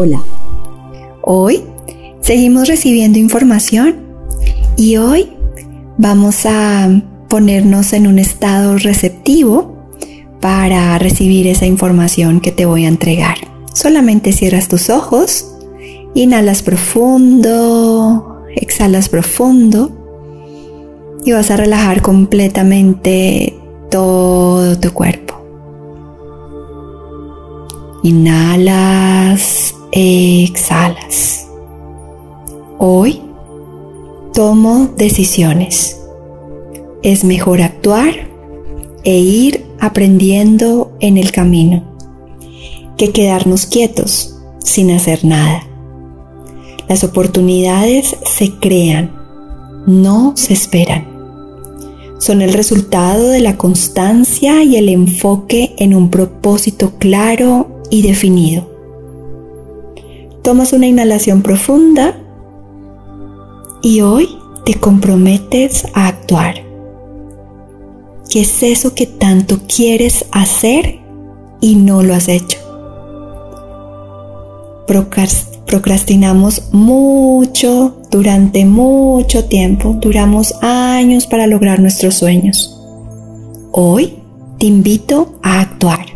Hola. 0.00 0.22
Hoy 1.22 1.64
seguimos 2.20 2.68
recibiendo 2.68 3.18
información 3.18 3.96
y 4.76 4.96
hoy 4.96 5.28
vamos 5.96 6.46
a 6.46 7.02
ponernos 7.28 7.92
en 7.92 8.06
un 8.06 8.20
estado 8.20 8.78
receptivo 8.78 9.90
para 10.40 10.96
recibir 11.00 11.48
esa 11.48 11.66
información 11.66 12.38
que 12.38 12.52
te 12.52 12.64
voy 12.64 12.84
a 12.84 12.88
entregar. 12.88 13.38
Solamente 13.74 14.30
cierras 14.30 14.68
tus 14.68 14.88
ojos, 14.88 15.52
inhalas 16.14 16.62
profundo, 16.62 18.44
exhalas 18.54 19.08
profundo 19.08 19.90
y 21.24 21.32
vas 21.32 21.50
a 21.50 21.56
relajar 21.56 22.02
completamente 22.02 23.58
todo 23.90 24.78
tu 24.78 24.92
cuerpo. 24.92 25.34
Inhalas, 28.04 29.74
exhalas. 29.92 31.46
Hoy 32.78 33.22
tomo 34.34 34.88
decisiones. 34.96 36.00
Es 37.02 37.24
mejor 37.24 37.62
actuar 37.62 38.28
e 39.04 39.18
ir 39.18 39.64
aprendiendo 39.80 40.92
en 41.00 41.16
el 41.16 41.32
camino 41.32 41.82
que 42.96 43.10
quedarnos 43.10 43.66
quietos 43.66 44.36
sin 44.58 44.90
hacer 44.90 45.24
nada. 45.24 45.62
Las 46.88 47.04
oportunidades 47.04 48.16
se 48.24 48.52
crean, 48.58 49.12
no 49.86 50.32
se 50.36 50.52
esperan. 50.52 51.06
Son 52.18 52.42
el 52.42 52.52
resultado 52.52 53.28
de 53.28 53.40
la 53.40 53.56
constancia 53.56 54.62
y 54.64 54.76
el 54.76 54.88
enfoque 54.88 55.74
en 55.78 55.94
un 55.94 56.10
propósito 56.10 56.92
claro 56.98 57.82
y 57.90 58.02
definido. 58.02 58.77
Tomas 60.48 60.72
una 60.72 60.86
inhalación 60.86 61.42
profunda 61.42 62.16
y 63.82 64.00
hoy 64.00 64.38
te 64.64 64.72
comprometes 64.76 65.84
a 65.92 66.06
actuar. 66.06 66.64
¿Qué 68.30 68.40
es 68.40 68.62
eso 68.62 68.94
que 68.94 69.04
tanto 69.04 69.58
quieres 69.68 70.24
hacer 70.32 71.00
y 71.60 71.74
no 71.74 72.02
lo 72.02 72.14
has 72.14 72.28
hecho? 72.28 72.56
procrastinamos 75.66 76.72
mucho 76.72 78.00
durante 78.10 78.64
mucho 78.64 79.44
tiempo, 79.44 79.98
duramos 80.00 80.54
años 80.62 81.26
para 81.26 81.46
lograr 81.46 81.78
nuestros 81.78 82.14
sueños. 82.14 82.74
Hoy 83.70 84.14
te 84.58 84.64
invito 84.64 85.34
a 85.42 85.60
actuar. 85.60 86.06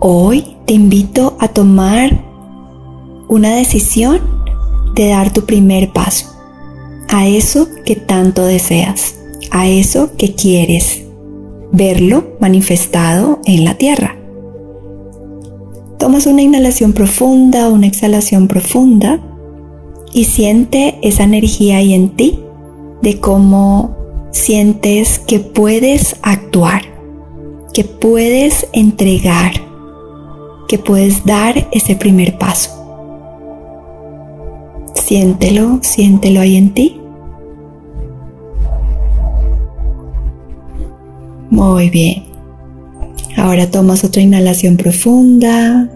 Hoy 0.00 0.58
te 0.66 0.74
invito 0.74 1.38
a 1.40 1.48
tomar 1.48 2.33
una 3.34 3.56
decisión 3.56 4.20
de 4.94 5.08
dar 5.08 5.32
tu 5.32 5.44
primer 5.44 5.92
paso 5.92 6.32
a 7.08 7.26
eso 7.26 7.68
que 7.84 7.96
tanto 7.96 8.44
deseas, 8.44 9.16
a 9.50 9.66
eso 9.66 10.12
que 10.16 10.34
quieres 10.34 11.02
verlo 11.72 12.36
manifestado 12.38 13.40
en 13.44 13.64
la 13.64 13.74
tierra. 13.74 14.16
Tomas 15.98 16.26
una 16.26 16.42
inhalación 16.42 16.92
profunda, 16.92 17.68
una 17.70 17.88
exhalación 17.88 18.46
profunda 18.46 19.20
y 20.12 20.26
siente 20.26 20.98
esa 21.02 21.24
energía 21.24 21.78
ahí 21.78 21.92
en 21.92 22.10
ti 22.10 22.38
de 23.02 23.18
cómo 23.18 23.96
sientes 24.30 25.18
que 25.18 25.40
puedes 25.40 26.14
actuar, 26.22 26.82
que 27.72 27.82
puedes 27.82 28.68
entregar, 28.72 29.54
que 30.68 30.78
puedes 30.78 31.24
dar 31.24 31.68
ese 31.72 31.96
primer 31.96 32.38
paso. 32.38 32.83
Siéntelo, 35.14 35.78
siéntelo 35.80 36.40
ahí 36.40 36.56
en 36.56 36.74
ti. 36.74 37.00
Muy 41.50 41.88
bien. 41.88 42.24
Ahora 43.36 43.70
tomas 43.70 44.02
otra 44.02 44.22
inhalación 44.22 44.76
profunda. 44.76 45.88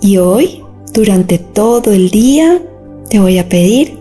Y 0.00 0.16
hoy, 0.16 0.62
durante 0.94 1.36
todo 1.36 1.92
el 1.92 2.08
día, 2.08 2.62
te 3.10 3.18
voy 3.20 3.36
a 3.36 3.50
pedir 3.50 3.98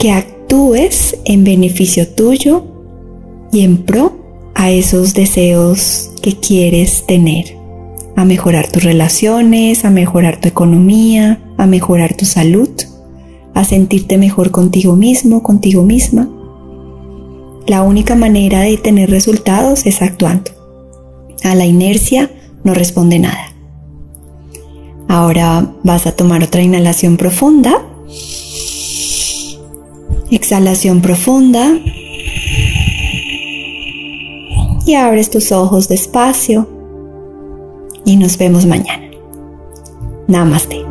que 0.00 0.10
actúes 0.10 1.16
en 1.24 1.44
beneficio 1.44 2.08
tuyo 2.08 2.64
y 3.52 3.60
en 3.60 3.76
pro 3.84 4.10
a 4.56 4.72
esos 4.72 5.14
deseos 5.14 6.10
que 6.20 6.32
quieres 6.32 7.06
tener. 7.06 7.55
A 8.16 8.24
mejorar 8.24 8.68
tus 8.68 8.82
relaciones, 8.82 9.84
a 9.84 9.90
mejorar 9.90 10.40
tu 10.40 10.48
economía, 10.48 11.40
a 11.58 11.66
mejorar 11.66 12.14
tu 12.14 12.24
salud, 12.24 12.70
a 13.54 13.64
sentirte 13.64 14.18
mejor 14.18 14.50
contigo 14.50 14.96
mismo, 14.96 15.42
contigo 15.42 15.82
misma 15.82 16.28
la 17.66 17.82
única 17.82 18.14
manera 18.14 18.60
de 18.60 18.76
tener 18.76 19.10
resultados 19.10 19.86
es 19.86 20.00
actuando. 20.00 20.52
A 21.42 21.54
la 21.54 21.66
inercia 21.66 22.30
no 22.62 22.74
responde 22.74 23.18
nada. 23.18 23.52
Ahora 25.08 25.74
vas 25.82 26.06
a 26.06 26.12
tomar 26.12 26.42
otra 26.44 26.62
inhalación 26.62 27.16
profunda. 27.16 27.84
Exhalación 30.30 31.02
profunda. 31.02 31.76
Y 34.86 34.94
abres 34.94 35.30
tus 35.30 35.50
ojos 35.50 35.88
despacio. 35.88 36.68
Y 38.06 38.16
nos 38.16 38.38
vemos 38.38 38.64
mañana. 38.64 39.10
Namaste. 40.28 40.86